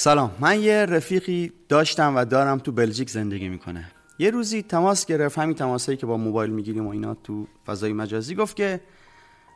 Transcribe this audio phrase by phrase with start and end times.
[0.00, 0.30] سلام.
[0.40, 3.90] من یه رفیقی داشتم و دارم تو بلژیک زندگی می‌کنه.
[4.18, 8.34] یه روزی تماس گرفت همین تماسایی که با موبایل می‌گیریم و اینا تو فضای مجازی
[8.34, 8.80] گفت که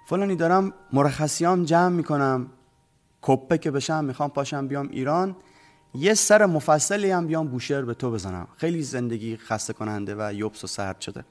[0.07, 2.47] فلانی دارم مرخصیام جمع می‌کنم
[3.23, 5.37] کپه که بشم می‌خوام پاشم بیام ایران.
[5.95, 8.49] یه سر مفصلی هم بیام بوشهر به تو بزنم.
[8.57, 11.25] خیلی زندگی خسته کننده و یوبس و سرد شده.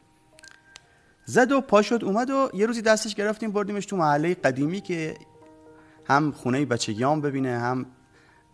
[1.26, 5.16] زد و پا شد اومد و یه روزی دستش گرفتیم بردیمش تو محله قدیمی که
[6.06, 7.86] هم خونه بچگیام ببینه هم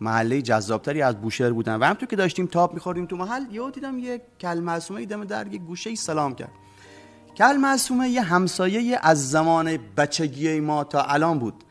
[0.00, 1.76] محله جذابتری از بوشهر بودن.
[1.76, 5.46] و همونطور که داشتیم تاپ میخوردیم تو محل یهو دیدم یه کل معصومه دم در
[5.46, 6.52] یه گوشه سلام کرد.
[7.36, 11.64] کل معصومه یه همسایه از زمان بچگی ما تا الان بود.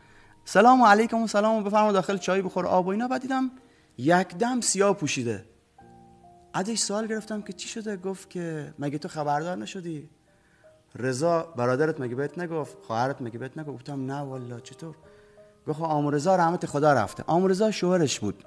[0.44, 3.08] سلام علیکم و سلام و بفرما داخل چای بخور آب و اینا.
[3.08, 3.50] بعد دیدم
[3.98, 5.44] یک دم سیاه پوشیده.
[6.54, 10.10] ازش سوال گرفتم که چی شده؟ گفت که مگه تو خبردار نشدی؟
[10.96, 14.94] رضا برادرت مگه بهت نگفت؟ خواهرت مگه بهت نگفت؟ گفتم نه والا چطور؟
[15.68, 17.24] گفت آمورزا رحمت خدا رفته.
[17.26, 18.44] آمورزا شوهرش بود.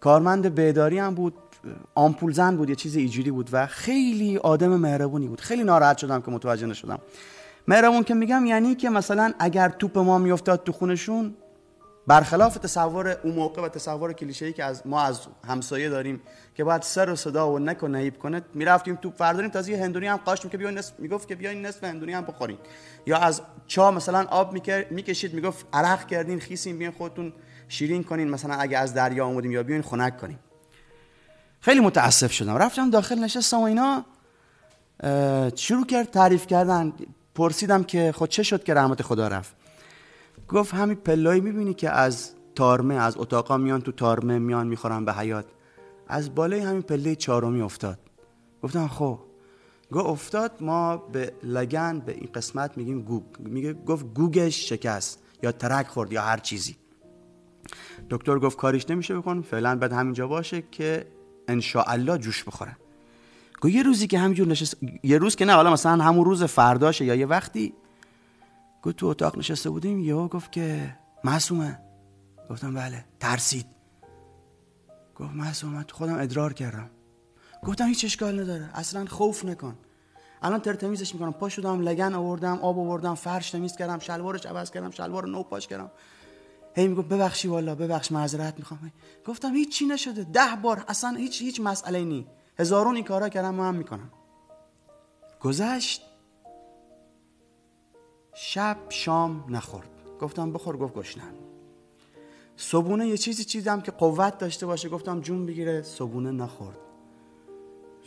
[0.00, 1.34] کارمند بیداری هم بود.
[1.94, 5.40] آمپول زن بود یه چیز ایجوری بود و خیلی آدم مهربونی بود.
[5.40, 6.98] خیلی ناراحت شدم که متوجه نشدم.
[7.68, 11.34] مهربون که میگم یعنی که مثلا اگر توپ ما میافتاد تو خونشون
[12.08, 16.20] برخلاف تصور اون موقع و تصور کلیشه‌ای که از ما از همسایه داریم
[16.54, 19.50] که باید سر و صدا و نک و نهیب کنه می‌رفتیم تو فرداریم.
[19.50, 22.58] تازه هندونی هم قاشتیم که بیاین نصف می‌گفت که بیاین نصف هندونی هم بخورین
[23.06, 24.52] یا از چا مثلا آب
[24.90, 27.32] می‌کشید می‌گفت عرق کردین خیسین بیاین خودتون
[27.68, 28.30] شیرین کنین.
[28.30, 30.38] مثلا اگه از دریا اومدیم یا بیاین خنک کنین
[31.60, 32.56] خیلی متاسف شدم.
[32.56, 34.04] رفتم داخل نشستم و اینا
[35.54, 36.92] شروع کرد تعریف کردن.
[37.34, 39.57] پرسیدم که خود چه شد که رحمت خدا رفت؟
[40.48, 45.12] گفت همین پلایی می‌بینی که از تارمه از اتاقا میان تو تارمه میان می‌خورن به
[45.12, 45.46] حیات
[46.08, 47.98] از بالای همین پله چهارمی افتاد.
[48.62, 49.18] گفتم خب.
[49.92, 53.22] گفت افتاد ما به لگن به این قسمت میگیم گوگ.
[53.38, 56.76] میگه گفت گوگش شکست یا ترک خورد یا هر چیزی.
[58.10, 61.06] دکتر گفت کاریش نمیشه بکن فعلا بعد همینجا باشه که
[61.48, 62.76] ان الله جوش بخوره.
[63.60, 67.04] گفت یه روزی که همینجور نشست یه روز که نه حالا مثلا همون روز فرداشه
[67.04, 67.74] یا یه وقتی
[68.82, 71.78] گفت تو اتاق نشسته بودیم یهو گفت که معصومه.
[72.50, 73.66] گفتم بله ترسید.
[75.16, 76.90] گفت معصومه تو خودم ادرار کردم.
[77.62, 79.78] گفتم هیچ اشکال نداره اصلا خوف نکن.
[80.42, 81.32] الان ترتمیزش می‌کنم.
[81.32, 85.66] پا شدم لگن آوردم آب آوردم فرش تمیز کردم شلوارش عوض کردم شلوار نو پاش
[85.66, 85.90] کردم.
[86.74, 88.92] هی می‌گفت ببخشی والا ببخش معذرت می‌خوام.
[89.26, 90.24] گفتم هیچ چی نشده.
[90.24, 92.26] ده بار اصلا هیچ هیچ مسئله نی.
[92.58, 94.10] هزارون این کارا کردم ما هم می‌کنم.
[95.40, 96.07] گذشت.
[98.40, 99.88] شب شام نخورد.
[100.20, 101.32] گفتم بخور گفت گشنم.
[102.56, 104.88] صبونه یه چیزی چیزم که قوت داشته باشه.
[104.88, 105.82] گفتم جون بگیره.
[105.82, 106.78] صبونه نخورد.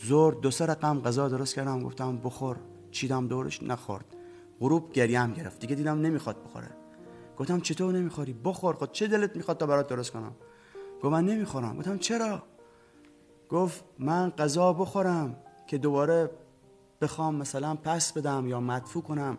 [0.04, 1.84] زور دو سه رقم غذا درست کردم.
[1.84, 2.58] گفتم بخور.
[2.92, 4.06] چیدم دورش نخورد.
[4.60, 5.60] غروب گریم گرفت.
[5.60, 6.70] دیگه دیدم نمی‌خواد بخوره.
[7.38, 8.76] گفتم چطور نمی‌خوری؟ بخور.
[8.76, 10.36] خود چه دلت می‌خواد تا برات درست کنم؟
[11.04, 11.78] گفت من نمی‌خورم.
[11.78, 12.44] گفتم چرا؟
[13.50, 15.36] گفت من غذا بخورم
[15.68, 16.32] که دوباره
[17.02, 19.38] بخوام مثلا پس بدم یا مدفوع کنم.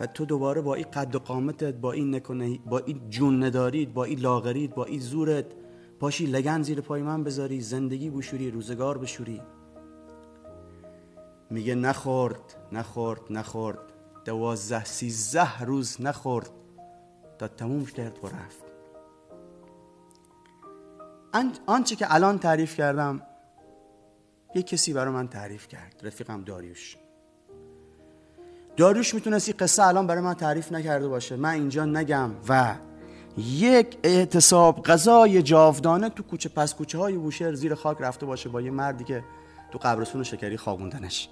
[0.00, 3.94] و تو دوباره با این قد و قامتت با این نکنه با این جون ندارید
[3.94, 5.46] با این لاغرید با این زورت
[6.00, 9.42] پاشی لگن زیر پای من بذاری زندگی بشوری روزگار بشوری.
[11.50, 13.78] میگه نخورد نخورد نخورد.
[14.24, 16.50] دوازده سیزده روز نخورد
[17.38, 18.66] تا تموم کرد و رفت.
[21.66, 23.22] آنچه که الان تعریف کردم
[24.54, 26.00] یه کسی برای من تعریف کرد.
[26.02, 26.96] رفیقم داریوش.
[28.76, 31.36] داریوش می‌تونست این قصه الان برای من تعریف نکرده باشه.
[31.36, 32.30] من اینجا نگم.
[32.48, 32.74] و
[33.38, 38.60] یک اعتصاب غذای جاودانه تو کوچه پس کوچه های بوشهر زیر خاک رفته باشه با
[38.60, 39.24] یه مردی که
[39.72, 41.28] تو قبرستون شکری خوابوندنش.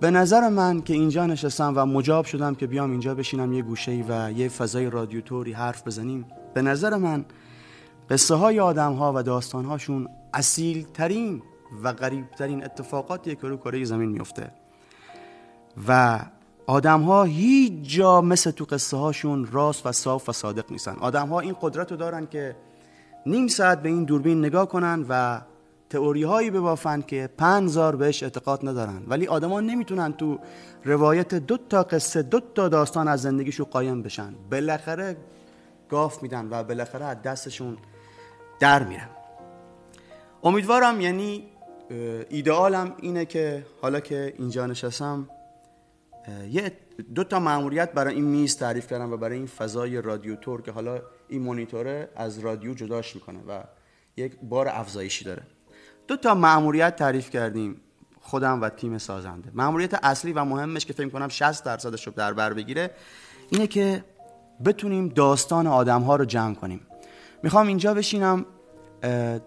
[0.00, 4.04] به نظر من که اینجا نشستم و مجاب شدم که بیام اینجا بشینم یه گوشه
[4.08, 6.26] و یه فضای رادیوتوری حرف بزنیم.
[6.54, 7.24] به نظر من
[8.10, 11.42] قصه های آدم ها و داستان هاشون اصیل ترین
[11.82, 14.50] و غریب ترین اتفاقاتی که رو کره زمین میفته.
[15.88, 16.20] و
[16.66, 20.96] آدم ها هیچ جا مثل تو قصه هاشون راست و صاف و صادق نیستن.
[21.00, 22.56] آدم ها این قدرت رو دارن که
[23.26, 25.40] نیم ساعت به این دوربین نگاه کنن و
[25.90, 29.02] تئوری هایی ببافن که پنزار بهش اعتقاد ندارن.
[29.08, 30.38] ولی آدما نمی‌تونن تو
[30.84, 34.34] روایت دو تا قصه دو تا داستان از زندگیشو قایم بشن.
[34.50, 35.16] بالاخره
[35.88, 37.76] گاف میدن و بالاخره از دستشون
[38.60, 39.08] در میرن.
[40.44, 41.44] امیدوارم یعنی
[42.28, 45.28] ایدئالم اینه که حالا که اینجا نشستم
[46.50, 46.72] یه
[47.14, 50.72] دو تا مأموریت برای این میز تعریف کردم و برای این فضای رادیو تور که
[50.72, 53.62] حالا این مونیتوره از رادیو جداش می‌کنه و
[54.16, 55.42] یک بار افزایشی داره.
[56.06, 57.80] دو تا مأموریت تعریف کردیم
[58.20, 59.50] خودم و تیم سازنده.
[59.54, 62.90] مأموریت اصلی و مهمش که فکر کنم 60 درصدش رو در بر بگیره
[63.50, 64.04] اینه که
[64.64, 66.80] بتونیم داستان آدم ها رو جمع کنیم.
[67.42, 68.46] می‌خوام اینجا بشینم.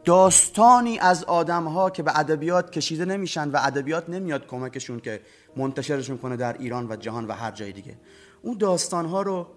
[0.04, 5.22] داستانی از آدم ها که به ادبیات کشیده نمیشن و ادبیات نمیاد کمکشون که
[5.56, 7.98] منتشرشون کنه در ایران و جهان و هر جای دیگه.
[8.42, 9.48] اون داستان ها رو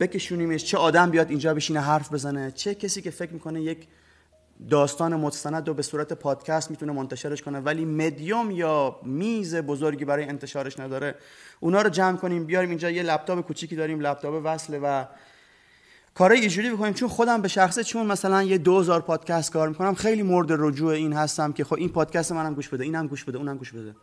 [0.00, 3.88] بکشونیمش چه آدم بیاد اینجا بشینه حرف بزنه چه کسی که فکر می‌کنه یک
[4.70, 10.24] داستان مستند رو به صورت پادکست می‌تونه منتشرش کنه ولی مدیوم یا میز بزرگی برای
[10.24, 11.14] انتشارش نداره.
[11.60, 15.04] اونا رو جمع کنیم بیاریم اینجا یه لپتاپ کوچیکی داریم لپتاپ وصله و
[16.20, 20.22] کارهای اینجوری بکنیم چون خودم به شخصه چون مثلا یه دوزار پادکست کار می‌کنم خیلی
[20.22, 23.56] مورد رجوع این هستم که خب این پادکست منم گوش بده اینم گوش بده اونم
[23.56, 23.94] گوش بده.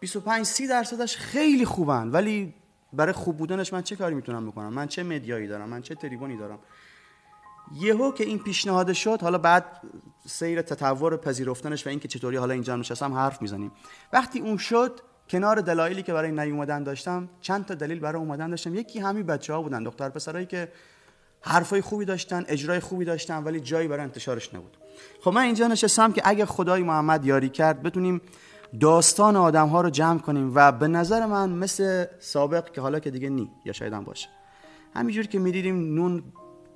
[0.00, 2.54] 25 30 درصدش خیلی خوبن ولی
[2.92, 6.36] برای خوب بودنش من چه کاری می‌تونم بکنم؟ من چه مدیایی دارم؟ من چه تریبونی
[6.36, 6.58] دارم؟
[7.80, 9.64] یهو که این پیشنهاد شد حالا بعد
[10.26, 13.72] سیر تطور پذیرفتنش و اینکه چطوری حالا اینجا نشستم حرف می‌زنیم.
[14.12, 18.74] وقتی اون شد کنار دلایلی که برای نیومدن داشتم چند تا دلیل برای اومدن داشتم.
[18.74, 20.68] یکی همین بچه ها بودن دختر پسرایی که
[21.46, 24.76] حرفای خوبی داشتن اجرای خوبی داشتن ولی جایی برای انتشارش نبود.
[25.20, 28.20] خب من اینجا نشستم که اگه خدای محمد یاری کرد بتونیم
[28.80, 33.10] داستان آدم ها رو جمع کنیم و به نظر من مثل سابق که حالا که
[33.10, 34.28] دیگه نی یا شاید هم باشه.
[34.94, 36.22] همینجور که می‌دیدیم نون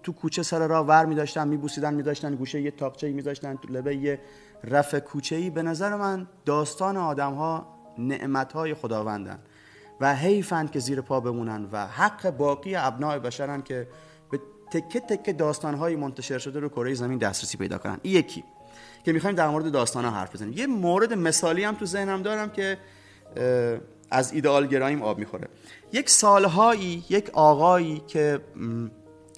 [0.02, 3.22] تو کوچه سر راه ور می داشتن می بوسیدن می داشتن گوشه یه تاقچه می
[3.22, 4.20] داشتن تو لبه یه
[4.64, 5.50] رف کوچه ای.
[5.50, 7.66] به نظر من داستان آدم ها
[7.98, 9.38] نعمت های خداوندن
[10.00, 13.88] و حیفند که زیر پا بمونن و حق باقی ابناع بشرن که
[14.70, 17.98] تکه تکه داستان های منتشر شده رو کره زمین دسترسی پیدا کنن.
[18.02, 18.44] این یکی
[19.04, 20.52] که می‌خوایم در مورد داستان ها حرف بزنیم.
[20.58, 22.78] یه مورد مثالی هم تو ذهنم دارم که
[24.10, 25.48] از ایدئال گراییم آب می‌خوره.
[25.92, 28.40] یک سالهایی یک آقایی که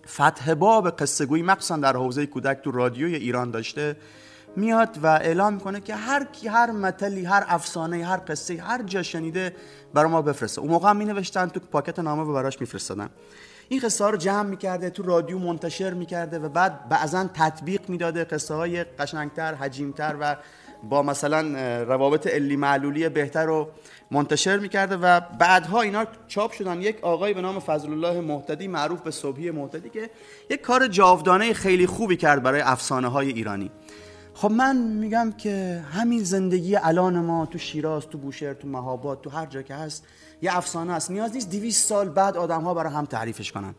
[0.08, 3.96] فتح باب قصه گویی مخصوصا در حوزه کودک تو رادیوی ایران داشته
[4.56, 9.02] میاد و اعلام می‌کنه که هر کی هر متلی هر افسانه هر قصه هر جا
[9.02, 9.56] شنیده
[9.94, 10.60] برای ما بفرسته.
[10.60, 13.08] اون موقع می نوشتن تو پاکت نامه و براش میفرستادن.
[13.72, 18.24] این قصه ها رو جمع می‌کرده تو رادیو منتشر می‌کرده و بعد بعضا تطبیق می‌داده
[18.24, 20.36] قصه های قشنگتر حجیمتر و
[20.88, 21.40] با مثلا
[21.82, 23.68] روابط علی معلولی بهتر رو
[24.10, 26.82] منتشر می‌کرده و بعدها اینا چاپ شدن.
[26.82, 30.10] یک آقای به نام فضل الله محتدی معروف به صبحی محتدی که
[30.50, 33.70] یک کار جاودانه خیلی خوبی کرد برای افسانه های ایرانی.
[34.34, 39.30] خب من میگم که همین زندگی الان ما تو شیراز تو بوشهر تو مهاباد تو
[39.30, 40.06] هر جا که هست
[40.42, 43.74] یه افسانه است نیاز نیست 200 سال بعد آدم ها برای هم تعریفش کنن.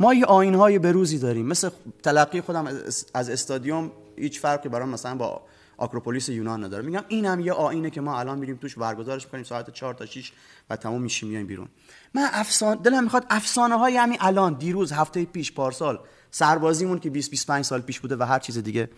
[0.00, 1.46] ما یه آین های بروزی داریم.
[1.46, 1.70] مثل
[2.02, 2.66] تلقی خودم
[3.14, 5.42] از استادیوم هیچ فرقی برام مثلا با
[5.76, 6.84] آکروپولیس یونان نداره.
[6.84, 10.06] میگم این هم یه آینه که ما الان میریم توش برگزارش می‌کنیم ساعت 4 تا
[10.06, 10.32] 6
[10.70, 11.68] و تمام میشیم میایم بیرون.
[12.14, 16.00] من افسان دلم می‌خواد افسانه های همین الان دیروز هفته پیش پارسال
[16.30, 18.90] سربازیمون که 20 25 سال پیش بوده و هر چیز دیگه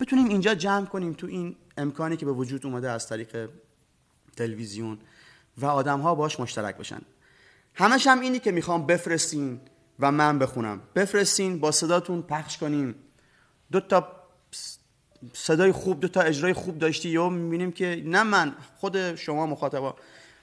[0.00, 3.50] بتونیم اینجا جمع کنیم تو این امکانی که به وجود اومده از طریق
[4.36, 4.98] تلویزیون.
[5.58, 7.00] و آدم ها باش مشترک بشن.
[7.74, 9.60] همش هم اینی که می‌خوام بفرستین
[10.00, 10.80] و من بخونم.
[10.94, 12.94] بفرستین با صداتون پخش کنیم.
[13.72, 14.08] دو تا
[15.32, 17.08] صدای خوب دو تا اجرای خوب داشتی.
[17.08, 19.96] یا می‌بینیم که نه من خود شما مخاطبا.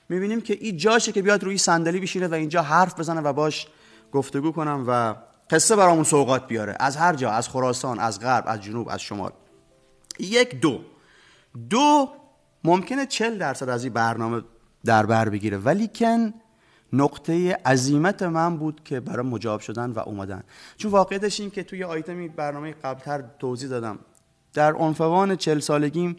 [0.10, 3.68] می‌بینیم که این جاشه که بیاد روی صندلی بشینه و اینجا حرف بزنه و باش
[4.12, 5.16] گفتگو کنم و
[5.50, 6.76] قصه برامون سوقات بیاره.
[6.80, 9.32] از هر جا از خراسان از غرب از جنوب از شمال.
[10.20, 10.82] یک دو.
[11.70, 12.10] دو
[12.64, 14.42] ممکنه چل درصد از این برنامه
[14.86, 15.58] در بر بگیره.
[15.58, 16.34] ولی کن
[16.94, 20.44] نقطه عظیمت من بود که برای مجاب شدن و اومدن.
[20.78, 24.00] چون واقعیتش این که توی آیتمی برنامه قبلتر توضیح دادم.
[24.54, 26.16] در عنفوان چل سالگیم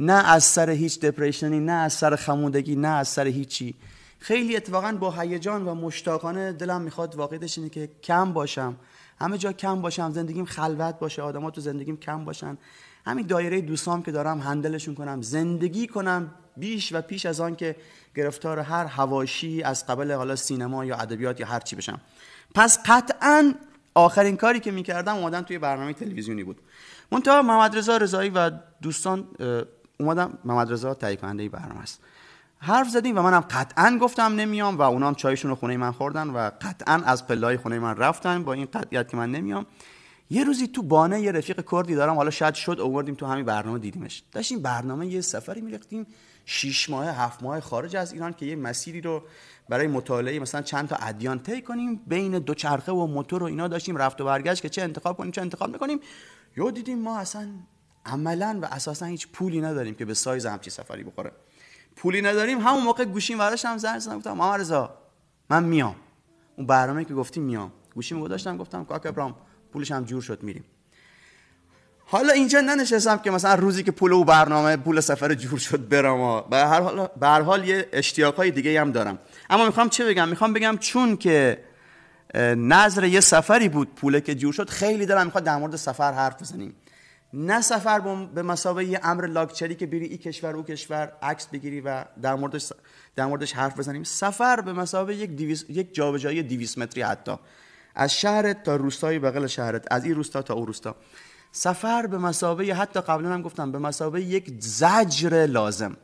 [0.00, 3.74] نه از سر هیچ دپریشنی نه از سر خمودگی نه از سر هیچی.
[4.18, 8.76] خیلی اتفاقا با هیجان و مشتاقانه دلم می‌خواد واقعیتش اینه که کم باشم.
[9.20, 12.58] همه جا کم باشم زندگیم خلوت باشه آدما تو زندگیم کم باشن.
[13.06, 17.76] همین دایره دوستام که دارم هندلشون کنم زندگی کنم بیش و پیش از آن که
[18.16, 22.00] گرفتار هر هواشی از قبل حالا سینما یا ادبیات یا هر چی بشم.
[22.54, 23.54] پس قطعا
[23.94, 26.60] آخرین کاری که می‌کردم اومدن توی برنامه تلویزیونی بود.
[27.12, 28.50] منتها محمد رضا رضایی و
[28.82, 29.28] دوستان
[30.00, 32.00] اومدم محمد رضا تهیه کننده برنامه است.
[32.58, 36.50] حرف زدیم و منم قطعا گفتم نمیام و اونام چایشون رو خونه من خوردن و
[36.60, 39.66] قطعا از پلای خونه من رفتن با این قطعیت که من نمیام.
[40.32, 43.78] یه روزی تو بانه یه رفیق کردی دارم حالا شاید شد اووردیم تو همین برنامه
[43.78, 44.22] دیدیمش.
[44.32, 46.06] داشتیم برنامه یه سفری می‌رفتیم
[46.44, 49.22] شیش ماه هفت ماه خارج از ایران که یه مسیری رو
[49.68, 53.68] برای مطالعه مثلا چند تا ادیان طی کنیم بین دو چرخه و موتور و اینا
[53.68, 56.00] داشتیم رفت و برگشت که چه انتخاب کنیم چه انتخاب می‌کنیم
[56.56, 57.48] یا دیدیم ما اصلا
[58.06, 61.32] عملا و اساسا هیچ پولی نداریم که به سایز همچی سفری بخوره.
[61.96, 64.56] پولی نداریم همون موقع گوشیم وراش هم زنگ زدم گفتم
[65.50, 65.96] من میام.
[66.56, 67.72] اون برنامه که گفتی میام.
[67.94, 69.34] گوشیم گذاشتم گفتم کاک ابرام
[69.72, 70.64] پولش هم جور شد میریم.
[72.04, 76.44] حالا اینجا ننشستم که مثلا روزی که پول و برنامه پول سفر جور شد برام
[76.50, 79.18] به هر حال به هر حال یه اشتیاقای دیگه هم دارم.
[79.50, 81.58] اما می‌خوام چه بگم؟ می‌خوام بگم چون که
[82.56, 86.42] نظر یه سفری بود پوله که جور شد خیلی دلم می‌خواد در مورد سفر حرف
[86.42, 86.74] بزنیم.
[87.34, 88.00] نه سفر
[88.34, 92.34] به مسابقه یه امر لاکچری که بری ای کشور او کشور عکس بگیری و در
[92.34, 92.72] موردش
[93.16, 94.04] در موردش حرف بزنیم.
[94.04, 97.32] سفر به مسابقه یک یک جابجایی 200 متری حتی.
[97.94, 100.96] از شهرت تا روستای بغل شهرت از این روستا تا اون روستا.
[101.52, 105.96] سفر به مسابقه حتی قبلا هم گفتم به مسابقه یک زجر لازم.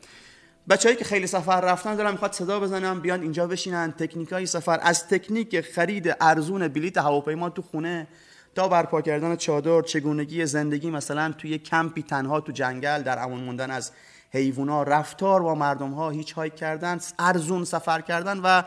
[0.68, 3.92] بچههایی که خیلی سفر رفتن دارم می‌خواد صدا بزنم بیان اینجا بشینن.
[3.92, 8.08] تکنیک های سفر از تکنیک خرید ارزون بلیت هواپیما تو خونه
[8.54, 13.70] تا برپا کردن چادر چگونگی زندگی مثلا توی کمپی تنها تو جنگل در امان موندن
[13.70, 13.92] از
[14.30, 14.82] حیوونا.
[14.82, 18.62] رفتار با مردم ها هیچ های کردن ارزون سفر کردن و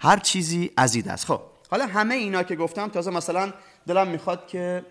[0.00, 3.52] هر چیزی ازید است خب حالا همه اینا که گفتم تازه مثلا
[3.86, 4.84] دلم می‌خواد که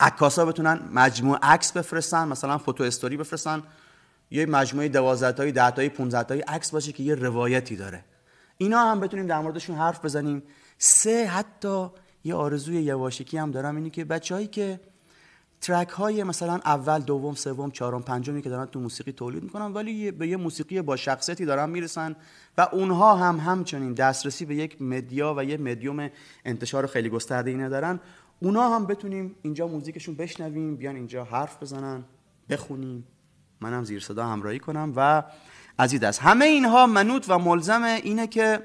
[0.00, 3.62] عکاسا بتونن مجموعه عکس بفرستن مثلا فوتو استوری بفرستن.
[4.30, 8.04] یه مجموعه 12 تایی 10 تایی 15 تایی عکس باشه که یه روایتی داره.
[8.58, 10.42] اینا هم بتونیم در موردشون حرف بزنیم.
[10.78, 11.90] سه حتی
[12.24, 14.80] یه آرزوی یواشکی هم دارم اینی که بچههایی که
[15.60, 20.10] ترک های مثلا اول دوم سوم چهارم پنجمی که دارن تو موسیقی تولید می‌کنن ولی
[20.10, 22.16] به یه موسیقی با شخصیتی دارن می‌رسن
[22.58, 26.10] و اونها هم همچنین دسترسی به یک مدیا و یه مدیوم
[26.44, 28.00] انتشار خیلی گسترده ای ندارن.
[28.40, 32.04] اونا هم بتونیم اینجا موزیکشون بشنویم بیان اینجا حرف بزنن
[32.50, 33.06] بخونیم.
[33.60, 35.22] منم زیر صدا همراهی کنم و
[35.78, 38.62] از این دست همه اینها منوط و ملزم اینه که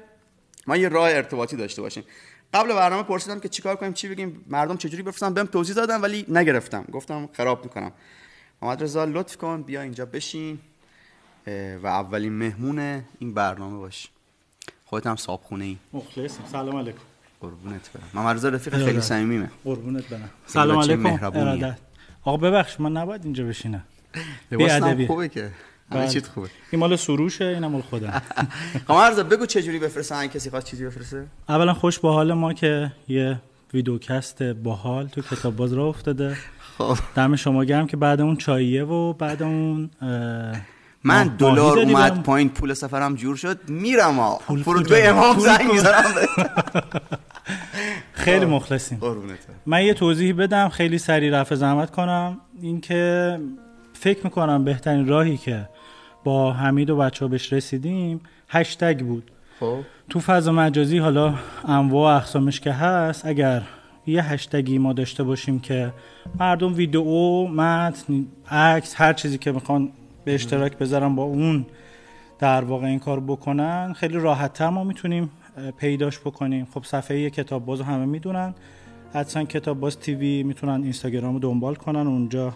[0.66, 2.04] ما یه راه ارتباطی داشته باشیم.
[2.52, 6.24] قبل برنامه پرسیدم که چیکار کنیم چی بگیم مردم چجوری بفرستن؟ بهم توضیح دادن ولی
[6.28, 6.84] نگرفتم.
[6.92, 7.92] گفتم خراب می‌کنم.
[8.62, 10.58] محمد رضا لطف کن بیا اینجا بشین.
[11.82, 14.08] و اولین مهمون این برنامه باش.
[14.84, 16.44] خودت هم صابخونه ای مخلصم.
[16.52, 16.98] سلام علیکم.
[17.40, 18.08] قربونت برم.
[18.14, 20.30] محمد رضا رفیق خیلی صمیمیمه قربونت برم.
[20.46, 21.76] سلام علیکم.
[22.22, 23.84] آقا ببخش من نباید اینجا بشینم.
[24.52, 25.50] لباسم خوبه که.
[25.92, 26.48] همه چیت خوبه.
[26.70, 28.22] این مال سروشه این مال خودم.
[28.88, 32.92] خب بگو چه جوری بفرستن کسی خواست چیزی بفرسته؟ اولا خوش با حال ما که
[33.08, 33.40] یه
[33.74, 36.36] ویدیوکست باحال تو کتاب باز را افتاده.
[36.78, 36.96] خب.
[37.16, 39.90] دم شما گرم که بعد اون چاییه و بعد اون
[41.04, 46.04] من دلار اومد پایین پول سفرم جور شد میرم ها فرودگاه امام زنگ می‌زنم
[48.12, 49.00] خیلی مخلصیم.
[49.66, 52.40] من یه توضیح بدم خیلی سریع رفع زحمت کنم.
[52.62, 53.38] اینکه
[53.92, 55.68] فکر می‌کنم بهترین راهی که
[56.24, 59.30] با حمید و بچه ها بهش رسیدیم هشتگ بود.
[59.60, 59.78] خب.
[60.08, 63.62] تو فضا مجازی حالا انواع اقسامش که هست اگر
[64.06, 65.92] یه هشتگی ما داشته باشیم که
[66.40, 69.88] مردم ویدئو متن عکس هر چیزی که می‌خوان
[70.24, 71.66] به اشتراک بذارن با اون
[72.38, 75.30] در واقع این کار بکنن خیلی راحت ما می‌تونیم
[75.78, 76.68] پیداش بکنیم.
[76.74, 78.54] خب صفحه کتاب باز همه می‌دونن.
[79.14, 82.52] حتما کتاب باز TV می‌تونن اینستاگرام رو دنبال کنن اونجا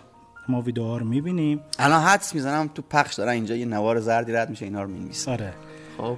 [0.49, 4.51] ما ویدیوها رو می‌بینیم الان حدس می‌زنم تو پخش دارن اینجا یه نوار زردی رد
[4.51, 5.55] میشه اینا رو می‌نویسن آره.
[5.99, 6.17] خب.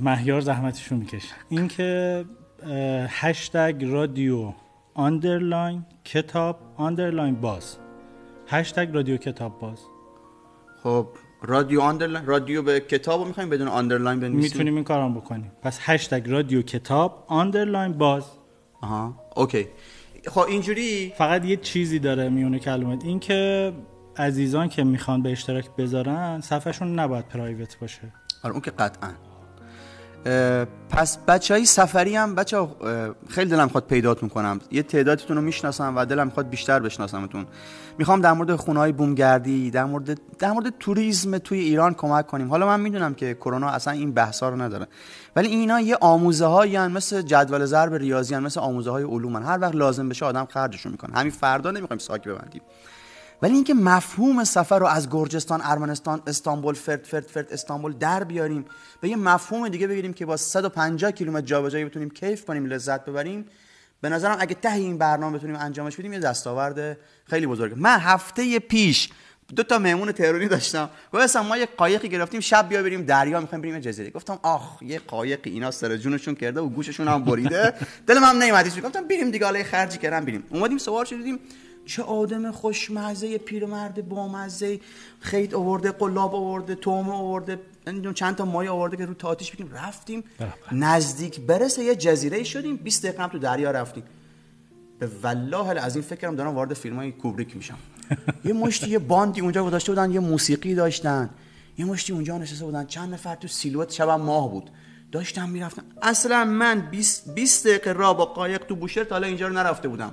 [0.00, 1.34] مهیار زحمتشو می‌کشه.
[1.48, 2.24] این که
[3.08, 4.52] هشتگ رادیو
[4.94, 7.76] underline کتاب underline باز.
[8.48, 9.78] هشتگ رادیو کتاب باز.
[10.82, 11.06] خب
[11.42, 15.52] رادیو underline رادیو به کتاب رو می‌خوایم بدون underline بنویسیم؟ می‌تونیم این کارم بکنیم.
[15.62, 18.24] پس هشتگ رادیو کتاب underline باز.
[18.80, 19.66] آها okay.
[20.28, 23.04] خب اینجوری؟ فقط یه چیزی داره میونه کلمات.
[23.04, 23.72] این که
[24.16, 28.12] عزیزان که می‌خوان به اشتراک بذارن صفحشون نباید private باشه.
[28.42, 29.10] آره اون که قطعا.
[30.90, 32.68] پس بچه های سفری هم بچه
[33.28, 37.46] خیلی دلم خواد پیداتون کنم یه تعدادتون رو می‌شناسم و دلم خواد بیشتر بشناسمتون.
[37.98, 42.48] می‌خوام در مورد خونه های بومگردی در مورد در مورد توریسم توی ایران کمک کنیم.
[42.48, 44.86] حالا من می‌دونم که کرونا اصلا این بحثا رو نداره.
[45.36, 49.58] ولی اینا یه آموزه هایی مثل جدول ضرب ریاضی هن مثل آموزه های علوم هر
[49.60, 51.16] وقت لازم بشه آدم خرجشون می‌کنه.
[51.18, 52.62] همین فردا نمی‌خوایم ساک ببندیم.
[53.42, 58.64] ولی اینکه مفهوم سفر رو از گرجستان ارمنستان استانبول فرد فرد فرد استانبول در بیاریم
[59.00, 63.46] به یه مفهوم دیگه بگیریم که با 150 کیلومتر جابجایی بتونیم کیف کنیم لذت ببریم.
[64.00, 66.98] به نظرم اگه ته این برنامه بتونیم انجامش بدیم یه دستاورد
[67.30, 67.74] خیلی بزرگه.
[67.74, 69.10] من هفته پیش
[69.56, 70.90] دو تا مهمون تهرانی داشتم.
[71.12, 74.10] گفتم ما یه قایقی گرفتیم شب بیا بریم دریا می‌خوایم بریم جزیره.
[74.10, 77.74] گفتم آخ یه قایقی اینا سر جونشون کرده و گوششون هم بریده.
[78.06, 80.44] دلم هم نمیاد گفتم بریم دیگه حالا خرجی کردم بریم.
[80.50, 81.38] اومدیم سوار شدیم.
[81.88, 84.80] چه آدم خوشمزه پیرمرد بامزه
[85.20, 87.58] خیت آورده قلاب آورده توم آورده
[88.14, 89.70] چند تا مایه آورده که رو تاتیش بگیم.
[89.72, 90.24] رفتیم
[90.72, 94.02] نزدیک برسه یه جزیره شدیم 20 دقیقه هم تو دریا رفتیم.
[94.98, 97.78] به والله از این فکرم دارم وارد فیلم های کوبریک میشم.
[98.44, 101.30] یه مشتی یه باندی اونجا گذاشته بودن یه موسیقی داشتن.
[101.78, 102.86] یه مشتی اونجا نشسته بودن.
[102.86, 104.70] چند نفر تو سیلوت شب ماه بود.
[105.12, 106.90] داشتم می‌رفتم اصلا من
[107.34, 110.12] 20 دقیقه را با قایق تو بوشهر تا حالا اینجا رو نرفته بودم.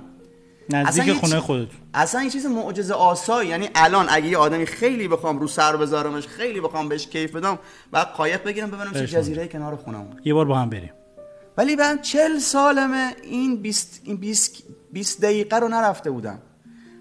[0.70, 1.68] نزدیک خونه خودت.
[1.94, 3.48] اصلا این چیز معجزه آسایی.
[3.48, 7.58] یعنی الان اگه یه آدمی خیلی بخوام رو سر بذارمش خیلی بخوام بهش کیف بدم
[7.92, 10.92] بعد قایق بگیرم ببرم چه جزیره کنار خونم یه بار با هم بریم.
[11.56, 14.34] ولی من چل سالمه این 20 این
[14.92, 16.38] 20 دقیقه رو نرفته بودم.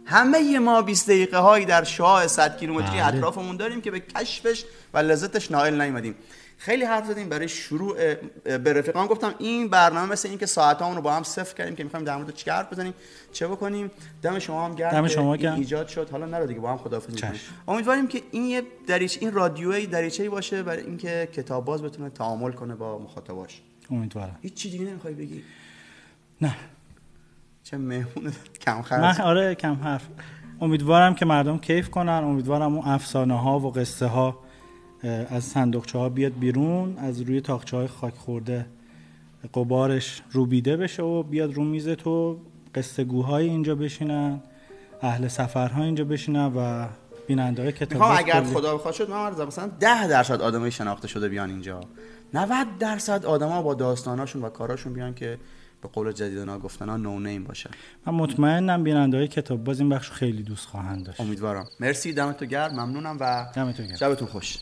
[0.05, 3.05] همه ما 20 دقیقه هایی در شاه 100 کیلومتری بله.
[3.05, 6.15] اطرافمون داریم که به کشفش و لذتش نائل نیومدیم.
[6.57, 9.07] خیلی حرف زدیم برای شروع به رفیقان.
[9.07, 12.17] گفتم این برنامه مثل این که ساعتامون رو با هم صفر کردیم که می‌خوایم در
[12.17, 12.93] مورد چی حرف بزنیم.
[13.31, 16.09] چه بکنیم؟ دم شما هم گرد دم شما گرد ایجاد شد.
[16.09, 20.29] حالا نرو دیگه با هم خداحافظی کنیم امیدواریم که این یه دریچ این رادیوی دریچه‌ای
[20.29, 23.61] باشه برای اینکه کتاب باز بتونه تعامل کنه با مخاطباش.
[23.91, 24.39] امیدوارم.
[24.41, 25.43] هیچ چی دیگه نمی‌خوای بگی؟
[26.41, 26.55] نه.
[27.65, 28.33] چه مهمون
[28.65, 30.07] کم حرف آره کم حرف.
[30.61, 32.23] امیدوارم که مردم کیف کنن.
[32.23, 34.39] امیدوارم اون افسانه ها و قصه ها
[35.29, 38.65] از صندوقچه ها بیاد بیرون از روی تاخچه های خاک خورده
[39.53, 42.39] قبارش روبیده بشه و بیاد رو میز تو
[42.75, 44.41] قصه گوهای اینجا بشینن
[45.01, 46.87] اهل سفرها اینجا بشینن و
[47.27, 51.49] بیننده های کتاب اگر خدا بخواد شد من مثلا 10 درصد آدمای شناخته شده بیان
[51.49, 51.81] اینجا.
[52.33, 55.37] 90 درصد آدما با داستاناشون و کاراشون بیان که
[55.81, 57.69] به قول جدیدنا گفتن ها نو نیم باشه.
[58.05, 61.21] من مطمئنم بیننده های کتاب باز این بخش خیلی دوست خواهند داشت.
[61.21, 61.65] امیدوارم.
[61.79, 63.97] مرسی دمتون گرم ممنونم و دمتون گرم.
[63.97, 64.57] شبتون خوش.